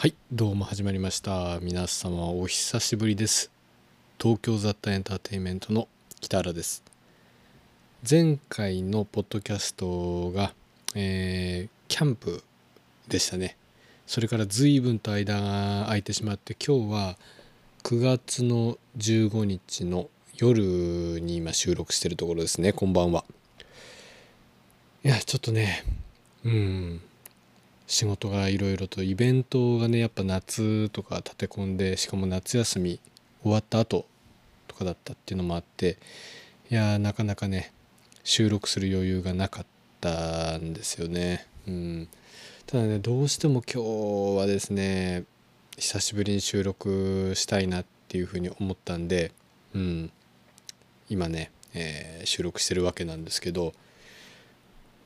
[0.00, 1.60] はいどうも始まりました。
[1.60, 3.50] 皆様お久しぶりです。
[4.18, 5.88] 東京雑多エンターテインメントの
[6.22, 6.82] 北原です。
[8.10, 10.54] 前回のポッドキャストが、
[10.94, 12.42] えー、キャンプ
[13.08, 13.58] でしたね。
[14.06, 17.16] それから随分と間が空いてしまって今日は
[17.82, 23.22] 9月の15日の夜に今収録してるところですねこんばんは。
[25.04, 25.84] いやちょっとね
[26.46, 27.02] うん。
[27.90, 33.00] 仕事がいろいろとイベントがねやっぱ夏とか立て込んでしかも夏休み
[33.42, 34.06] 終わった後
[34.68, 35.98] とかだったっていうのもあって
[36.70, 37.72] いやなかなかね
[38.22, 39.66] 収録する余裕がなかっ
[40.00, 41.48] たんですよね。
[41.66, 42.08] うん、
[42.68, 43.82] ただねどうしても今
[44.36, 45.24] 日はですね
[45.76, 49.32] 久しぶりに収録したいなっていうふうに思ったんで、
[49.74, 50.12] うん、
[51.08, 53.72] 今ね、えー、収録してるわけなんですけど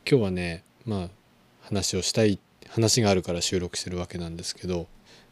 [0.06, 1.08] 今日はねまあ
[1.62, 2.38] 話をしたいっ
[2.74, 4.88] 話があるから収録してるわけなんですけど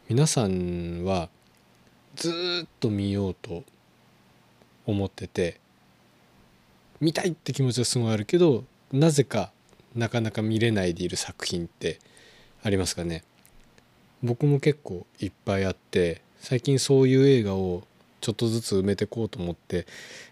[0.07, 1.27] 皆さんは
[2.15, 2.29] ず
[2.63, 3.65] っと見ようと
[4.85, 5.59] 思ってて
[7.01, 8.63] 見たいって気持ちがすごいあるけど
[8.93, 9.51] なぜか
[9.93, 11.99] なかなか見れないでいる作品って
[12.63, 13.25] ありますかね？
[14.23, 17.83] 僕も結構いっぱいあって最近そういう映画を
[18.21, 19.85] ちょっとずつ埋めてこうと思って、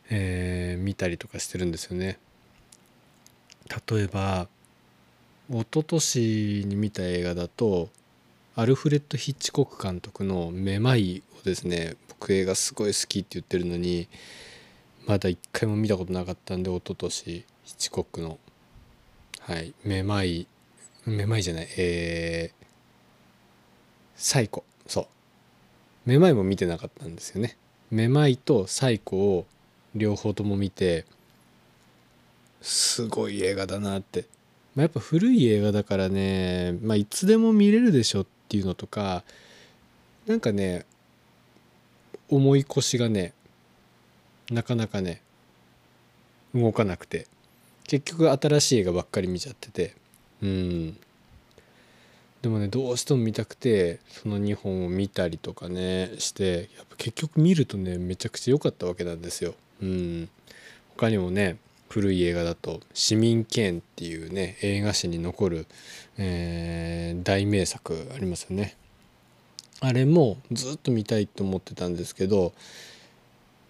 [0.10, 2.20] えー、見たりとかしてるんですよね。
[3.90, 4.48] 例えば
[5.54, 7.90] 一昨年に見た映画だと
[8.56, 14.08] アルフレッド・ヒッチコック監督の「めまい」をですね僕映画すごい好きって言ってるのに
[15.06, 18.40] まだ一回も見たことなかったんで一昨年ヒッチコックの。
[19.42, 20.48] はい「めまい」
[21.06, 22.66] めまいじゃないえー、
[24.16, 24.64] サイコ。
[24.88, 25.08] そう。
[26.06, 27.58] めまいも見てなかったんですよね。
[27.90, 29.48] めまいとサイコを
[29.96, 31.06] 両方とも見て
[32.62, 34.26] すごい映画だなって
[34.76, 39.24] まあ、やっぱ古い映画だからね、まあ、いつでも見れるでしょっていうのとか
[40.28, 40.86] なんかね
[42.30, 43.34] 思い越しがね
[44.50, 45.22] なかなかね
[46.54, 47.28] 動かなくて
[47.88, 49.96] 結局新しい映画ばっかり見ちゃってて
[50.42, 50.98] うん
[52.42, 59.54] でもねどうしても見たくてその2本を見たりとかねしてやっぱ結局見るとねめちゃくちゃ良かったわけなんですよ。
[59.82, 60.30] うん
[60.96, 61.58] 他にもね
[61.92, 65.68] 古い映画だと「市民権」っていうね映画史に残る、
[66.18, 68.78] えー、大名作ありますよね。
[69.82, 72.54] あれもずっと見たいと思ってたんですけど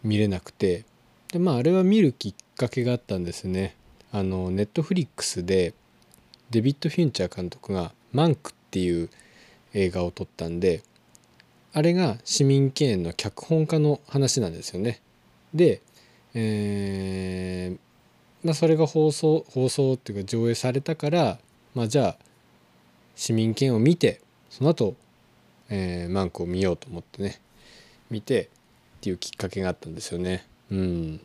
[0.04, 0.84] 見れなくて
[1.32, 3.76] でまああれは見るきっかけがあったんですね。
[4.12, 5.74] あのネットフリックスで
[6.52, 9.10] デビッド・フィンチャー監督が「マンク」っていう
[9.74, 10.84] 映画を撮ったんで
[11.74, 15.02] あれが市民権の脚本家の話なんですよね。
[15.56, 15.82] で、
[16.36, 17.91] えー
[18.44, 21.38] まあ、それが放送放送っていうか上映されたから、
[21.76, 22.16] まあ、じゃあ
[23.16, 24.96] 市民権を見てその後、
[25.70, 27.40] えー、マンクを見ようと思ってね
[28.10, 28.48] 見てっ
[29.02, 30.46] ていうきっかけがあったんですよね。
[30.72, 31.22] うん、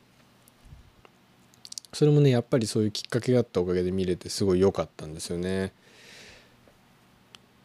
[1.92, 5.72] それもねやっぱりそういうきっかけがあったおかげで見れてすごい良かったんですよね。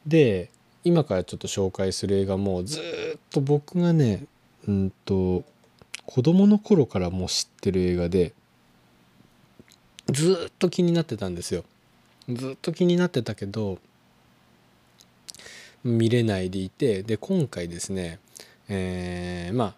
[0.05, 0.49] で
[0.83, 4.25] 今からちょっと紹介する映画もずっと僕がね
[4.67, 5.43] うんと
[6.05, 8.33] 子供の頃からもう知ってる映画で
[10.11, 11.63] ずっと気になってたんですよ
[12.29, 13.79] ずっと気になってたけど
[15.83, 18.19] 見れないでいてで今回ですね
[18.69, 19.73] えー、まあ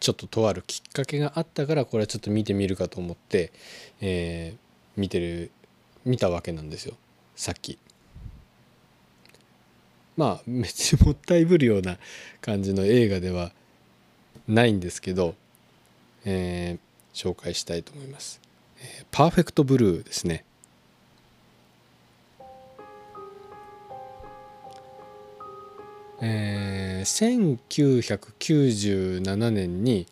[0.00, 3.52] ちょっととあるきっかけがあったからこれはちょっと見てみるかと思って、
[4.00, 5.50] えー、見てる
[6.06, 6.94] 見たわけなんですよ
[7.36, 7.78] さっき。
[10.16, 11.98] まあめっちゃもったいぶるような
[12.40, 13.52] 感じの映画では
[14.48, 15.34] ないんですけど、
[16.24, 18.39] えー、紹介したいと思います。
[19.10, 20.44] パーフェクトブルーですね。
[26.22, 30.06] えー、1997年に、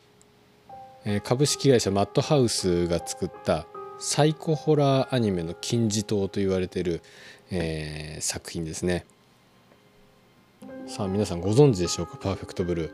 [1.05, 3.67] えー、株式会社マットハウスが作った
[4.01, 7.03] サイコホラーアニメの金字塔と言われてる、
[7.50, 9.05] えー、作品ですね。
[10.87, 12.17] さあ皆さんご存知でしょうか？
[12.17, 12.93] パーフェクトブルー。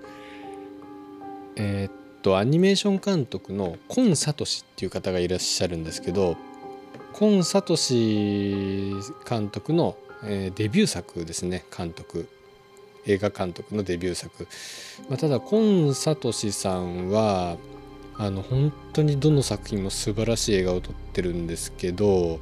[1.57, 1.93] えー、っ
[2.25, 6.39] とアニメーション監督のコン・サトシっていう方がいらっしゃるんですけど
[7.13, 8.95] コン・サトシ
[9.29, 9.95] 監督の、
[10.25, 12.27] え、デビュー作ですね監督
[13.05, 14.49] 映画監督のデビュー作、
[15.11, 17.59] まあ、ただコン・サトシさんは
[18.17, 22.41] あの本当にどの作品も素晴らしい映画を撮ってるんですけど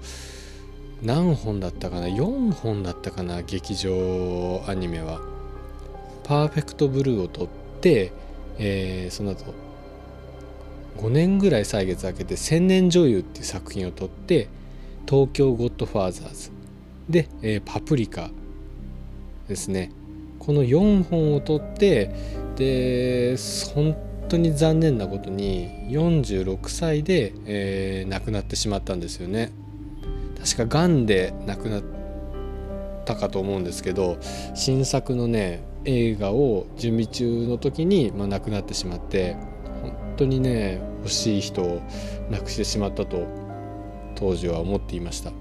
[1.02, 5.20] 何本だったかな4本だったかな劇場アニメは。
[6.22, 7.48] パーフェクトブルーを撮っ
[7.80, 8.12] て、
[8.58, 9.71] えー、その後
[10.98, 14.48] 5年ぐらい歳月空けて「千年女優」っていう作品を撮って
[15.08, 16.50] 「東京ゴッドファーザーズ」
[17.08, 18.30] で、えー、パプリカ
[19.48, 19.90] ですね。
[20.38, 22.10] この4本を撮って
[22.56, 23.36] で
[23.74, 23.96] 本
[24.28, 29.52] 当に残念なことに46歳で、えー、亡くなってしまったんですよね。
[30.42, 31.82] 確かがんで亡くなっ
[33.04, 34.18] たかと思うんですけど
[34.54, 39.36] 新作のね映画を準備中の時に、まあ、亡くなってしまって。
[40.22, 41.82] 当にね欲しい人を
[42.30, 43.26] 亡くしてしまったと
[44.14, 45.32] 当時は思っていました。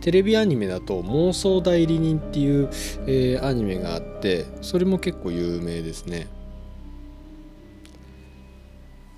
[0.00, 2.70] テレビアニメだと「妄想代理人」っていう、
[3.06, 6.28] えー、アニメがあってそれも結構有名ですね。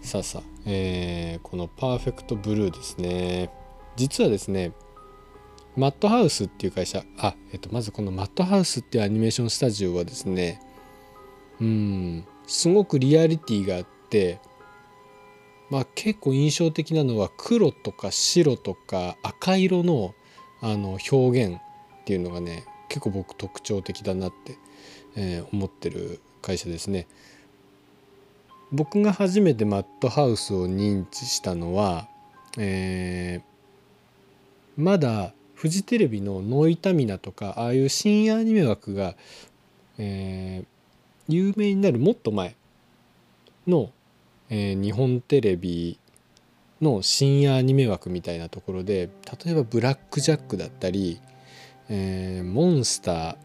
[0.00, 3.50] さあさあ、えー、この「パーフェクトブルー」ですね。
[3.96, 4.72] 実はですね
[5.76, 10.60] マットハウスっていう会社あ、えっと、まずこのマットハウスっていうアニメーションスタジオはですね
[11.60, 14.40] うんすごくリアリティがあって
[15.70, 20.14] まあ結構印象的なのは黒とか白とか赤色の
[20.60, 24.58] あの表現っていうのがね結構僕特徴的だなって、
[25.16, 27.06] えー、思ってる会社ですね。
[28.72, 32.08] 僕が初めてマットハウスを認知したのは、
[32.58, 39.14] えー、まだフジテレビの「ノイタミナ」とかああいう深夜アニメ枠が、
[39.98, 40.79] えー、
[41.30, 42.56] 有名になるもっと前
[43.66, 43.90] の、
[44.48, 45.98] えー、日本テレビ
[46.80, 49.10] の深夜アニメ枠みたいなところで
[49.44, 51.20] 例えば「ブラック・ジャック」だったり
[51.88, 53.36] 「えー、モンスター」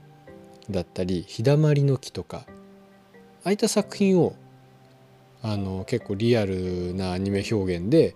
[0.72, 2.46] だったり「日だまりの木」とか
[3.44, 4.36] ああいった作品を
[5.44, 8.16] あの結構リアルなアニメ表現で、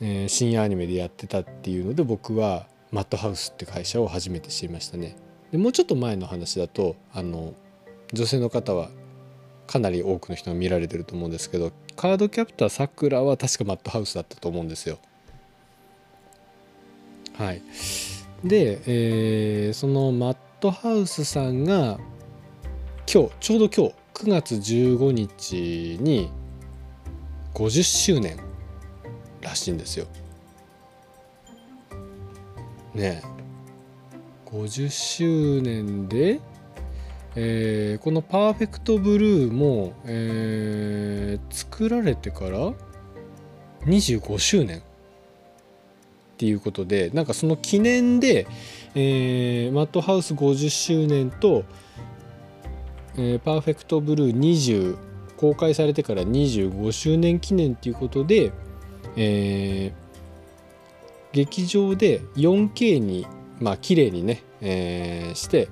[0.00, 5.16] えー、深夜アニメでやってたっていうので僕はマットハウスって会社を初めて知りましたね。
[5.50, 7.54] でもうちょっと前の話だとあの
[8.12, 8.90] 女性の方は
[9.66, 14.98] かなり多くの人が見られてると思うんですけどカードキャプターさくらは確かマットハウスだったと思うんですよ。
[17.34, 17.62] はい、
[18.44, 21.98] で、えー、そのマットハウスさんが
[23.12, 26.30] 今日ちょうど今日9月15日に
[27.54, 28.38] 50周年
[29.42, 30.06] らしいんですよ。
[32.94, 33.36] ねえ
[34.46, 36.40] 50周年で
[37.38, 42.72] えー、このパーフェクトブルーも、えー、作られてから
[43.84, 44.82] 25周年っ
[46.38, 48.46] ていうことでなんかその記念で、
[48.94, 51.64] えー、マットハウス50周年と、
[53.16, 54.96] えー、パーフェクトブルー20
[55.36, 58.52] 公開されてから25周年記念っていうことで、
[59.16, 59.92] えー、
[61.32, 63.26] 劇場で 4K に
[63.60, 65.68] まあ綺麗にね、えー、して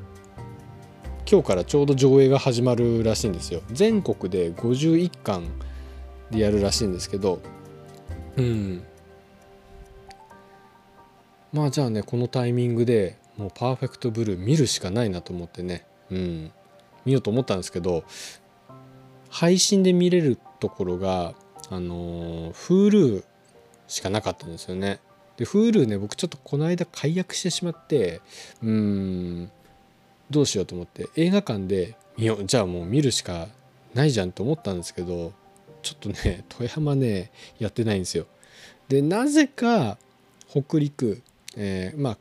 [1.31, 3.63] 今日からちょうど上映が始まるらしいんですよ。
[3.73, 5.45] 全国で51巻
[6.31, 7.41] でやるらしいんですけど。
[8.37, 8.83] うん。
[11.53, 15.87] まあじゃあねこのタイミングでもうパーフェクトブルー見るしかないなと思ってね。
[16.11, 16.53] うん。
[17.07, 18.05] 見ようと思ったんですけど
[19.31, 21.35] 配信で見れるところが
[21.71, 23.25] あの Hulu
[23.89, 25.01] しかなかったんですよね。
[25.37, 28.21] で Hulu ね僕ちょっとこの間解約してしまって
[28.63, 29.51] うん
[30.31, 33.49] どうしようと思って映画館で見ようじゃあもう見るしか
[33.95, 35.33] ないじゃんと思ったんですけど
[35.83, 38.27] ちょっとね 富山ねやってないんですよ。
[38.89, 39.99] でなぜか
[40.49, 41.23] 北陸、
[41.57, 42.19] えー、まあ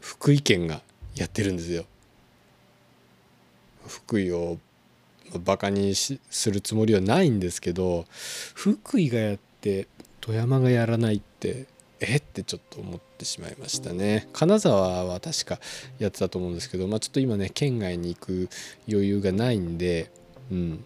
[0.00, 0.82] 福井県が
[1.14, 1.84] やってるんですよ。
[3.86, 4.58] 福井を
[5.44, 8.06] バカにするつもりはないんですけど
[8.54, 9.86] 福井がやって
[10.20, 11.66] 富山がやらないって
[12.00, 12.16] え？
[12.16, 14.28] ってちょっと思ってしまいましたね。
[14.32, 15.60] 金沢は確か
[15.98, 18.48] やってたと思うんですけど、まあ、ちょっと今ね県外に行く
[18.88, 20.10] 余裕がないんで
[20.50, 20.84] うん。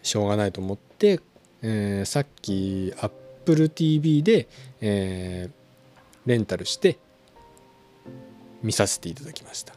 [0.00, 1.20] しょうがないと思って、
[1.60, 2.94] えー、さっき
[3.44, 4.48] AppleTV で、
[4.80, 5.52] えー、
[6.24, 6.98] レンタルして
[8.62, 9.74] 見させていただきました。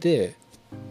[0.00, 0.34] で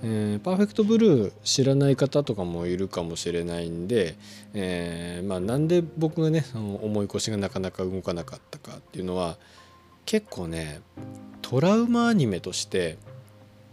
[0.07, 4.15] えー、パーフェクトブルー知らない方とかもいるかもしれないんで、
[4.53, 9.37] えー、まあ、なんで僕がねその重い腰がなかなか動かなかったかっていうのは
[10.05, 10.81] 結構ね
[11.41, 12.97] トラウマアニメとして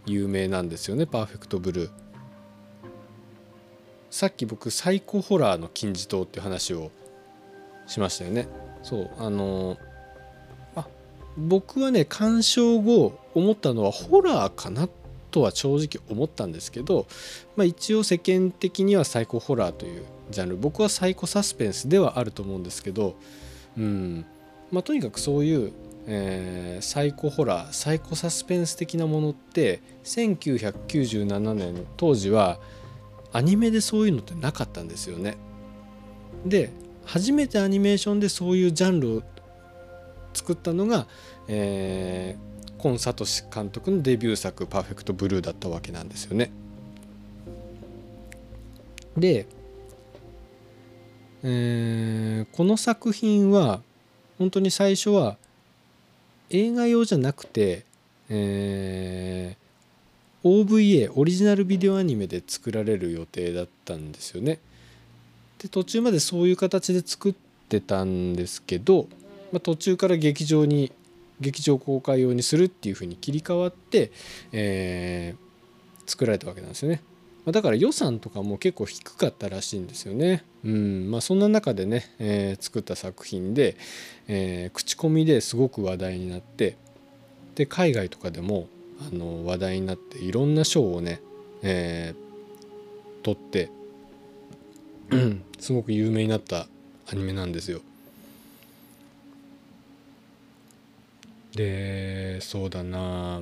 [0.07, 1.91] 有名なんですよねパーフェクトブルー。
[4.09, 6.91] さっき僕サイコホラーの金字塔っていう話を
[7.85, 8.47] しましたよね。
[8.81, 9.77] そうあの
[10.75, 10.87] あ
[11.37, 15.02] 僕はね鑑賞後思ったのはホラーかなって
[15.33, 17.07] とは正直思ったんですけど、
[17.55, 23.15] まあ、一応世間的にはサイコホラーというジャンル僕はサイコサスペンスではあると思うんですけど、
[23.75, 24.25] うん
[24.71, 25.73] まあ、とにかくそういう、
[26.05, 32.59] えー、サイコホラーサイコサスペンス的なものって1997年の当時は
[33.31, 35.35] アニメでそういうのってなかったんですよね。
[36.45, 36.71] で
[37.05, 39.23] 初めてアニメーションでそういうジャンルを
[40.33, 41.07] 作ったのが、
[41.47, 42.52] えー、
[42.83, 46.51] コン・サト監督のデビュー作「パーフェクト・ブルー」だったわけなんですよね。
[49.15, 49.45] で、
[51.43, 53.81] えー、この作品は
[54.37, 55.37] 本当に最初は
[56.49, 57.85] 映画用じゃなくて、
[58.27, 64.59] えー、OVA オリジナルビデオアニメで作られる予定だったんですよね。
[65.57, 67.35] で途中までそういう形で作っ
[67.69, 69.07] てたんですけど、
[69.53, 70.91] まあ、途中から劇場に
[71.39, 74.11] 劇場公開用にするっていう風に切り替わって、
[74.51, 77.01] えー、作られたわけなんですよね。
[77.45, 80.43] ま、だから予算とかも結構低かったらしいんですよね。
[80.63, 83.75] うんまあ、そんな中でね、えー、作った作品で、
[84.27, 86.77] えー、口コミですごく話題になって
[87.55, 88.67] で海外とかでも
[89.11, 91.19] あの話題になっていろんな賞をね、
[91.61, 93.69] えー、取って
[95.59, 96.67] すごく有名になった
[97.11, 97.81] アニメなんですよ。
[101.55, 103.41] でそうだな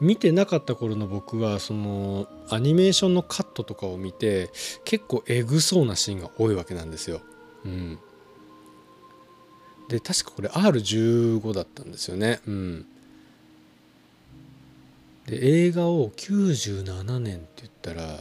[0.00, 4.50] 見てなかった頃の僕はそのアニメーションのカットとかを見て
[4.84, 7.20] 結構エグそうなシーンが多いわけなんですよ。
[7.64, 7.98] うん、
[9.88, 12.40] で確かこれ R15 だったんですよね。
[12.46, 12.86] うん、
[15.26, 18.16] で映画を97年って言ったら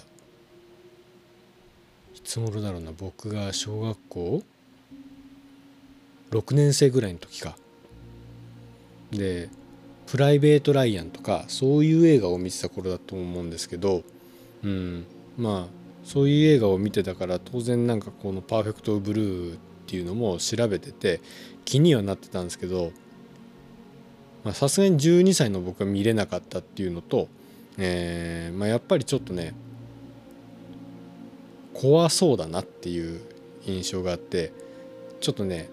[2.16, 4.44] いつ頃だろうな僕が小学校
[6.32, 7.58] ？6年生ぐらいの時か。
[9.18, 9.50] で
[10.08, 14.04] プライベート・ライアンとかそういう映画を見てた頃だと思うんですけど、
[14.64, 15.06] うん、
[15.38, 19.58] まあそういう映画を見てたから当然なんかこの「パーフェクト・ブルー」っ
[19.88, 21.22] ていうのも調べてて
[21.66, 22.92] 気にはなってたんですけど
[24.54, 27.28] さすがに12歳の僕は見れなかったっていうのと、
[27.80, 29.56] えーまあ、やっぱりちょっとね
[31.74, 33.20] 怖そうだなっていう
[33.66, 34.54] 印象があって
[35.20, 35.70] ちょっとね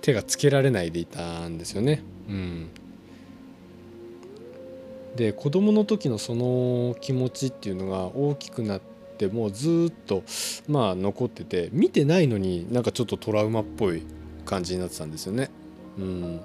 [0.00, 2.02] 手がつけられないでいたんですよね。
[2.28, 2.68] うん、
[5.16, 8.80] で子供の時のその気持ちっていうのが大きくなっ
[9.18, 10.22] てもうずっと
[10.68, 14.02] まあ残ってて見てないのになんかちょっとトラウマっぽい
[14.44, 15.50] 感じになってたんですよね。
[15.98, 16.40] うんま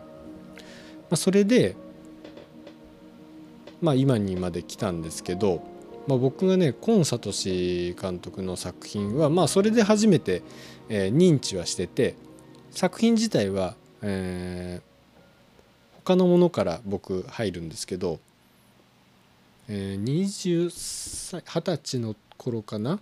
[1.11, 1.75] あ、それで
[3.81, 5.61] まあ今にまで来たんですけど、
[6.07, 10.41] まあ、僕がねコン・サトシ監督の作品はまあそれで初めて、
[10.87, 12.15] えー、認知はしてて
[12.71, 14.90] 作品自体は、えー、
[16.11, 18.19] 他のものから僕入るんですけど
[19.73, 22.99] えー、20歳二十歳の頃かな、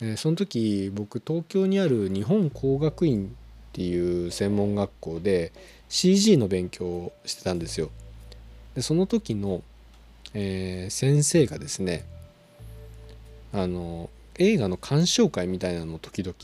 [0.00, 3.28] えー、その時僕東京にある日本工学院っ
[3.72, 5.52] ていう専門学校で
[5.88, 7.90] CG の勉強をしてたんですよ。
[8.76, 9.62] でその時の、
[10.32, 12.04] えー、先生がですね
[13.52, 16.34] あの映画の鑑賞会みたいなのを時々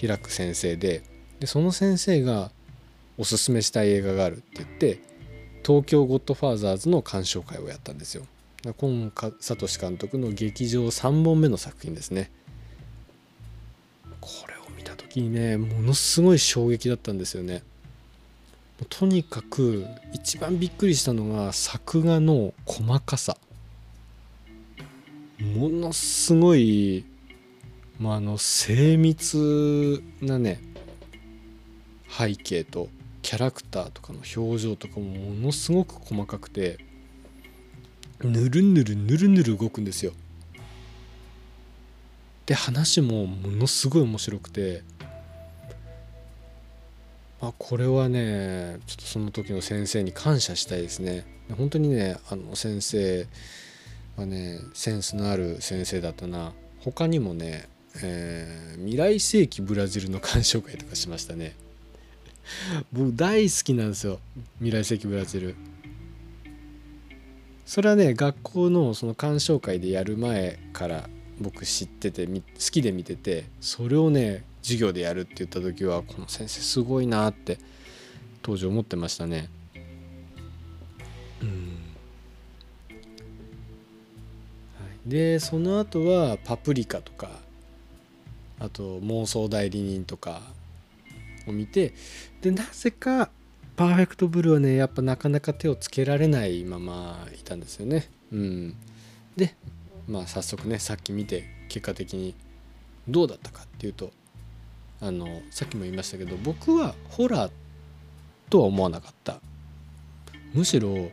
[0.00, 1.02] 開く先生で
[1.40, 2.50] でその先生が
[3.16, 5.00] おすすめしたい映画があるって言って
[5.64, 8.26] 東京ゴッドファーザーズの鑑賞会をやったんですよ。
[8.78, 12.30] 今聡監督の劇場3本目の作品ですね。
[14.20, 17.62] これを見た時にねものすごい衝撃だったんですよね。
[18.88, 23.36] とにかく一番びっくりしたのが作画の細かさ。
[25.40, 27.04] ものすごい、
[27.98, 30.60] まあ、あの精密なね
[32.08, 32.88] 背景と
[33.24, 36.76] キャラクターとかの表情とかもものすごく細かくて
[38.20, 40.12] ぬるぬるぬるぬる動くんですよ。
[42.44, 44.82] で話もものすごい面白くて
[47.40, 51.24] まあこれはねちょっとその時の先生に感謝したいですね。
[51.56, 53.26] 本当にねあの先生
[54.18, 57.70] はねセンスのある先生だったな他にもね、
[58.02, 61.56] えー、未来世紀ブラジルの鑑賞会とかしましたね。
[62.92, 64.18] 僕大好きなんですよ。
[64.58, 65.54] 未来世紀ブラジル。
[67.64, 71.08] それはね学校のその鑑賞会でやる前から
[71.40, 77.58] 僕知ってて好きで見ててそれをね授業でやるって言った時はこの先生すごいなって
[78.42, 79.48] 当時思ってましたね。
[81.42, 81.48] うん、
[82.88, 82.94] は
[85.06, 87.30] い、でその後は「パプリカ」とか
[88.58, 90.42] あと「妄想代理人」とか
[91.46, 91.94] を見て
[92.40, 93.30] でなぜか
[93.76, 98.08] パーフェクトブルーはねやっぱなかなか手をつけられないままいたんですよね。
[98.32, 98.76] うん、
[99.36, 99.54] で
[100.08, 102.34] まあ早速ねさっき見て結果的に
[103.08, 104.12] どうだったかっていうと
[105.00, 107.52] あのさっきも言いましたけど僕はホラー
[108.48, 109.40] とは思わなかった。
[110.52, 111.10] むしろ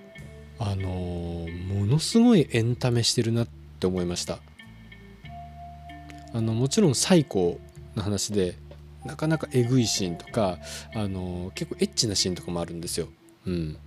[0.60, 3.48] あのものすごいエンタメしてるなっ
[3.80, 4.40] て思いました。
[6.34, 7.60] あのもちろん最高
[7.96, 8.56] の話で
[9.06, 10.60] なかなかえぐいシーンとか
[10.94, 13.08] あの結構エッチなシーンとかもあるんですよ。
[13.46, 13.78] うん、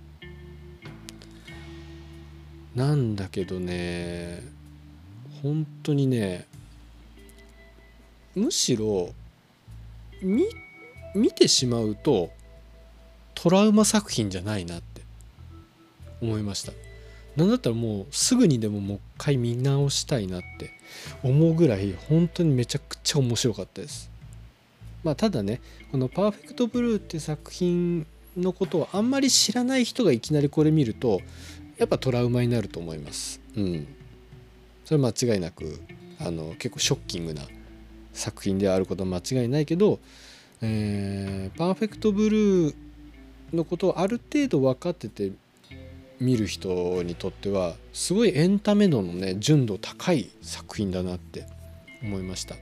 [2.75, 4.43] なんだけどね
[5.41, 6.45] 本当にね
[8.35, 9.13] むしろ
[10.21, 12.31] 見てしまうと
[13.33, 15.01] トラウマ作品じゃないなって
[16.21, 16.73] 思いました。
[17.37, 20.71] なんだったらもうすぐにでももう一回見直したいなって
[21.21, 24.09] 思うぐらい本当にめちゃくちゃ面白かったです。
[25.05, 31.21] まあただねこの「パーフェクトブルー」って作品のことをあんまり知らない人がいきなりこれ見ると
[31.77, 33.87] やっぱトラウマになると思いますうん
[34.83, 35.79] それ間違いなく
[36.19, 37.43] あの結構ショッキングな
[38.13, 39.99] 作品であることは間違いないけど、
[40.61, 42.75] えー、パーフェクトブルー
[43.53, 45.31] のことをある程度分かってて
[46.19, 51.45] 見る人にとってはすごいエンタメ度のね純度高い作品だなって
[52.01, 52.55] 思いました。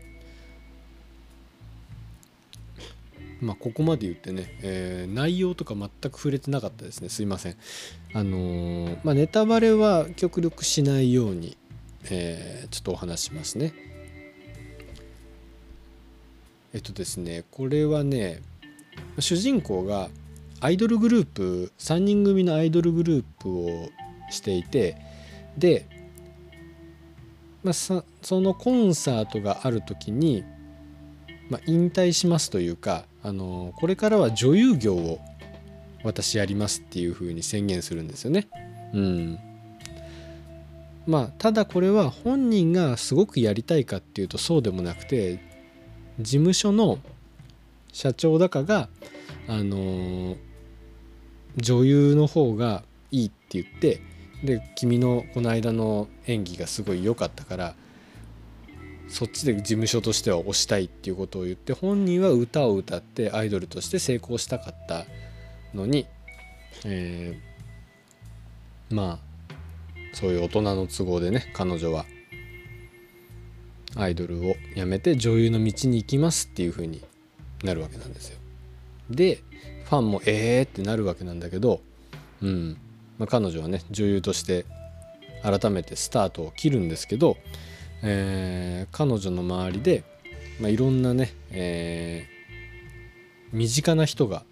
[3.41, 7.55] まあ、ここまで言ってね、えー、内容とか全く触れてなかったですねすいません。
[8.13, 11.57] あのー、まあ、ネタバレは極力しないように、
[12.09, 13.73] えー、ちょっとお話しますね。
[16.73, 18.41] えっとですねこれはね
[19.19, 20.09] 主人公が
[20.59, 23.89] アイドルグループ3人組のアイドルグループを
[24.31, 24.97] していて
[25.57, 25.85] で、
[27.63, 30.43] まあ、そのコンサートがある時に、
[31.49, 35.19] まあ、引退しますというかあのこれからは女優業を
[36.03, 38.47] 私やりますっていうふうに宣言するんですよね。
[38.93, 39.39] うん、
[41.07, 45.39] まあただこれは本人がすごくやりたいかっていうとそうでもなくて
[46.19, 46.99] 事務所の
[47.91, 48.89] 社長だかが
[49.47, 50.35] あの、
[51.57, 54.01] 女優の方がいいって言って
[54.43, 57.75] で君のこの間の演技がすごい良かったから
[59.13, 65.05] そっちで事務所としては推したいっていうことを言って本人は歌を歌ってアイドルとして成功したかった
[65.75, 66.07] のに、
[66.83, 69.55] えー、まあ
[70.15, 72.05] そういう大人の都合でね彼女は
[73.95, 77.03] アイドルを辞めて女優の道に行きますっていう風に
[77.63, 78.39] なるわけなんですよ。
[79.11, 79.43] で
[79.83, 81.81] ファンもえーってなるわけなんだけど、
[82.41, 82.77] うん
[83.19, 84.65] まあ、彼女はね女優として
[85.43, 87.37] 改めてスタートを切るんですけど、
[88.03, 90.03] えー、彼女の周りで、
[90.59, 94.43] まあ、いろんなね、えー、身近な人が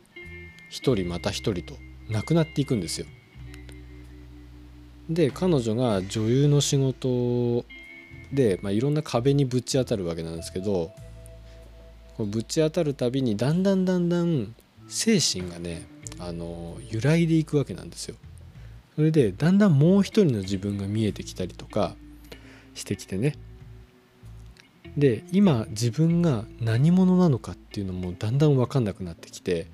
[0.69, 1.75] 一人また一人と
[2.09, 3.07] 亡くなっていくんですよ。
[5.09, 7.65] で彼女が女優の仕事
[8.31, 10.91] で、まあ、いろんな壁にぶち当たるわけなんですけど
[12.15, 14.55] こうぶち当たるたびにだんだんだんだん
[14.87, 15.85] 精神がね
[16.19, 18.15] あの揺らいでいくわけなんですよ。
[18.95, 21.95] それでだんだんもう一人の自分が見えてきたりとか
[22.73, 23.35] してきてね
[24.97, 29.67] で今自分が何者なのかっていうのもだんだん分かんなくなってきて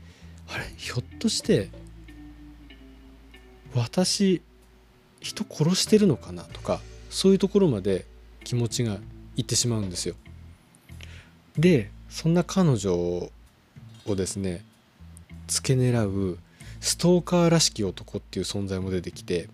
[0.49, 1.69] あれひょっとして
[3.73, 4.41] 私
[5.19, 6.79] 人殺してるのかなとか
[7.09, 8.05] そういうところまで
[8.43, 8.97] 気持ちが
[9.35, 10.15] いってしまうんですよ。
[11.57, 13.31] でそんな彼女を
[14.07, 14.63] ですね
[15.47, 16.37] 付け狙う
[16.79, 19.49] ストーカーらしき男っていう存在も出てきて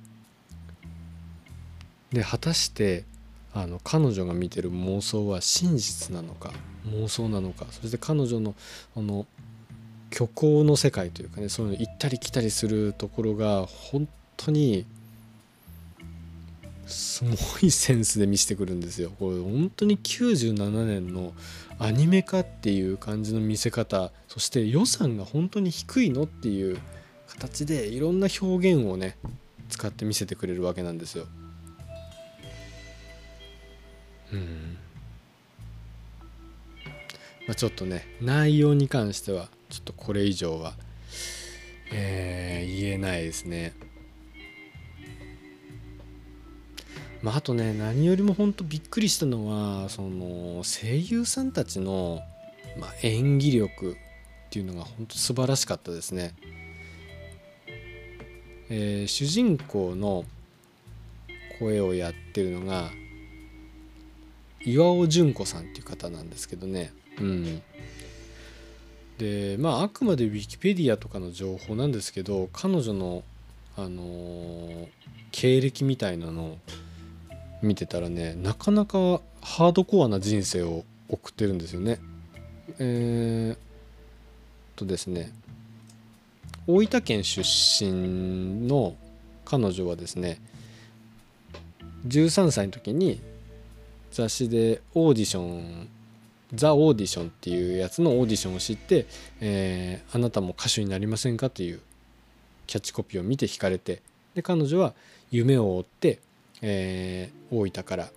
[2.11, 3.05] で果たして
[3.53, 6.51] あの彼女が見てる妄想は真実なのか
[6.87, 8.55] 妄想なのかそして彼女の
[8.95, 9.25] あの
[10.11, 14.85] 虚構の世界というかねそういうの行ったり来たりするところが本当に
[16.85, 19.11] すごいセンスで見せてくるんですよ。
[19.17, 21.33] これ本当に97年の
[21.79, 26.77] アニメ化っていう感じの見せ方そして予算が本当に低いのっていう
[27.27, 29.17] 形でいろんな表現をね
[29.69, 31.25] 使って見せてくれるわけなんですよ。
[34.33, 34.77] うん
[37.47, 40.73] まあ、ちょっとね内容に関してはちょっとこれ以上は、
[41.91, 43.73] えー、言えないですね。
[47.21, 52.21] まあ、あとね何よりも本当びっくりしたのはその声優さんたちの、
[52.77, 53.95] まあ、演技力っ
[54.49, 56.35] ていうのが本当素晴らしかったですね。
[58.69, 60.25] えー、主人公の
[61.59, 62.91] 声をやってるのが
[64.65, 66.93] 岩尾純子さんっていう方なんですけどね。
[67.19, 67.61] うん、
[69.17, 73.23] でまああくまでウィキペディアとかの情報なんですけど彼女の、
[73.77, 74.87] あのー、
[75.31, 76.57] 経歴みたいなのを
[77.61, 81.99] 見てたらねなかなかハードコアな人生を送ってるんですよね。
[82.79, 85.31] えー、とですね
[86.65, 88.95] 大分県出身の
[89.45, 90.39] 彼女はですね
[92.07, 93.21] 13歳の時に
[94.13, 95.89] 雑誌でオーディション
[96.53, 99.07] ザ・オーディションっていうやつのオーディションを知って、
[99.41, 101.79] えーあなたも歌手になりませんか?」という
[102.67, 104.01] キャッチコピーを見て惹かれて
[104.35, 104.93] で彼女は
[105.31, 106.19] 夢を追って、
[106.61, 108.11] えー大分から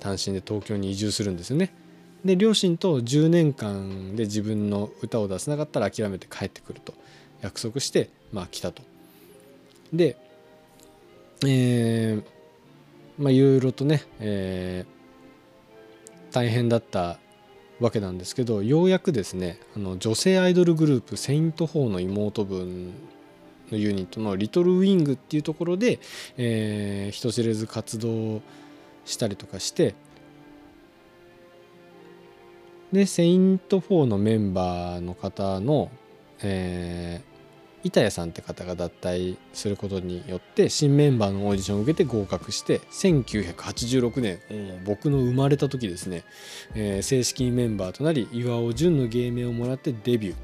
[0.00, 1.74] 単身で東京に移住するんですよね。
[2.24, 6.94] で両親と10年間で自分の歌を出せなかったら諦めて帰ってくると
[7.42, 8.82] 約束してまあ来たと。
[9.92, 10.16] で
[11.46, 12.24] えー
[13.22, 14.97] まあいろいろとね、えー
[16.32, 17.18] 大変だった
[17.80, 22.92] わけなんですけどようやくですねあの女性アイドルグループセイント・フォーの妹分
[23.70, 26.00] のユニットのリトルウィングっていうところで、
[26.36, 28.40] えー人知れず活動
[29.04, 29.94] したりとかして
[32.92, 35.90] でセイント・フォーのメンバーの方の、
[36.42, 37.27] えー
[37.88, 44.38] 板谷さんって方が脱退することによって新メンバーのオーディションを受けて合格して1986年
[44.84, 46.24] 僕の生まれた時ですね、
[46.74, 50.36] えー正式にメンバーとなり岩尾淳の芸名をもらってデビュー、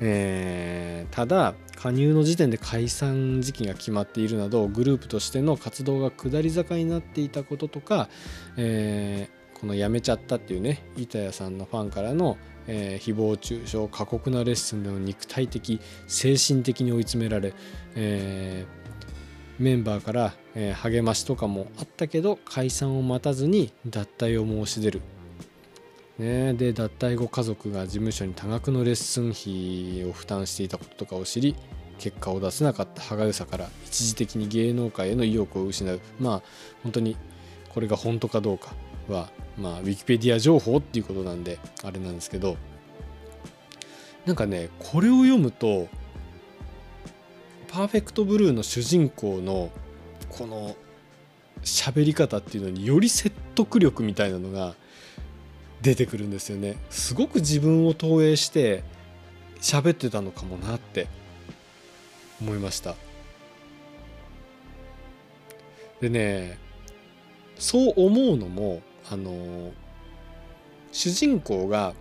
[0.00, 8.08] えーただ加入の時点で解散時期が決まっているなどグループとしての活動が下り坂になっていたこととか、
[8.56, 12.36] えーこの辞めちゃったっていうね板谷さんのファンからの、
[12.68, 17.54] えー誹謗中傷過酷なレッスンでの肉体的精神的に追い詰められ、
[17.96, 18.78] えー
[19.60, 25.02] メンバーから、えー励ましとかもあったけど解散を待たずに脱退を申し出る。
[26.18, 31.54] ね、で脱退後家族が事務所に多額のレッスン費を負担していたこととかを知り
[31.98, 36.42] 結果を出せなかった歯がゆさから一時的に芸能界への意欲を失うまあ
[36.82, 37.16] 本当に
[37.68, 38.74] これが本当かどうか
[39.08, 42.56] はまあウィキペディア情報っていうことなんであれなんですけど
[44.26, 45.88] なんかねこれを読むと
[47.68, 49.70] パーフェクトブルーの主人公の
[50.28, 50.76] この
[51.62, 54.74] 喋り方っていうのにより説得力みたいなのが
[55.82, 56.76] 出てくるんですよね。
[56.90, 58.82] すごく自分を投影して
[59.60, 61.06] 喋ってたのかもなって
[62.40, 62.94] 思いました。
[66.00, 66.58] でね
[67.58, 69.72] そう思うのもあの
[70.92, 71.94] 主人公が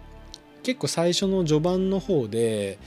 [0.64, 2.78] 結構最初の序盤の方で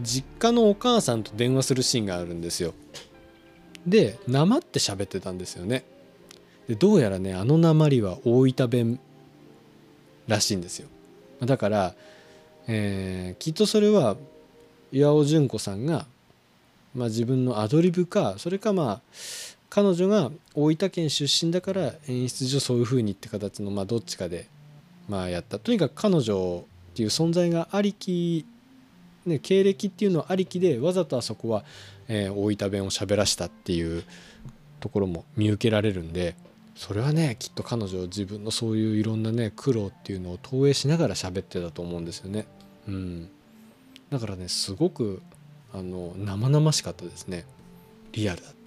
[0.00, 2.72] 実家のお母さんと電話するシーンがあるんですよ。
[3.86, 5.84] でなまって喋ってたんですよね。
[6.68, 9.00] でどうやらねあのなまりは大分弁
[10.28, 10.88] らしいんですよ。
[11.44, 11.94] だから、
[12.68, 14.16] えーきっとそれは
[14.92, 16.06] 岩尾純子さんが、
[16.94, 19.00] まあ、自分のアドリブかそれかまあ
[19.74, 24.46] 彼女が大分県出身だから演出上そういう風にって形のまあどっちかで
[25.08, 28.44] まあやったとにかく彼女っていう存在がありき、
[29.24, 31.64] ね、経歴っていうのありきでわざとあそこは、
[32.06, 34.04] えー大分弁を喋らしたっていう
[34.80, 36.36] ところも見受けられるんで
[36.76, 42.46] それはねきっと彼女自分のそういういろんなね苦労っていうのを投影しながら喋ってたと思うんですよね。
[42.88, 43.30] うん、
[44.10, 45.22] だからねすごく
[45.72, 47.46] あの生々しかったですね
[48.12, 48.61] リアルだった。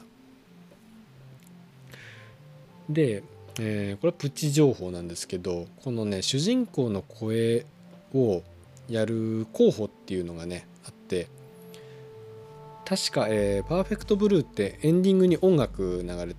[2.89, 3.23] で、
[3.59, 7.65] えーこれはプチ情報なんですけどこのね主人公の声
[8.13, 8.43] を
[8.89, 11.27] やる候補っていうのがねあって
[12.85, 16.35] 確か、えーパーフェクトブルー」ってエンディングに音楽流れ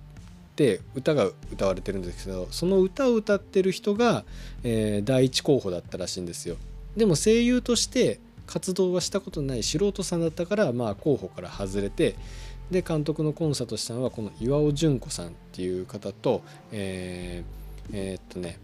[0.55, 4.23] て歌が歌われてるんですけどその歌を歌ってる人が、
[4.63, 6.55] えー第一候補だったらしいんですよ。
[6.95, 12.15] でも声優として活動はしたことない素人さんだったから、まあ、候補から外れて
[12.71, 18.59] で監督のコンサートしたのはこの岩尾純子さんっていう方とえーえーっとね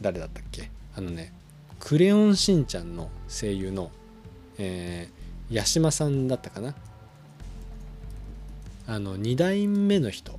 [0.00, 0.70] 誰だったっけ？
[0.96, 1.32] あのね
[1.78, 3.90] 「クレヨンしんちゃん」の声優の、
[4.58, 5.18] えー
[5.50, 6.74] 八島さんだったかな？
[8.86, 10.38] あの2代目の人。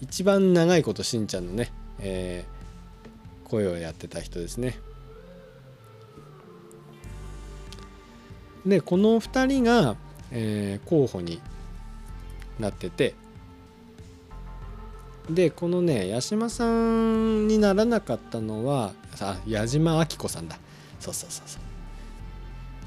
[0.00, 4.78] 一番長いことしんちゃんのね、えー声をやってた人ですね。
[8.66, 9.96] でこの2人が、
[10.30, 11.40] えー候補に
[12.58, 13.14] なってて。
[15.30, 20.58] でこのね八島さんにならなかったのはあ矢島明子さんだ。
[21.00, 21.58] そうそうそうそ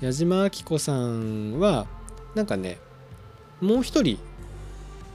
[0.02, 0.06] う。
[0.06, 1.86] 矢島明子さんは
[2.34, 2.80] なんかね
[3.60, 4.18] もう一人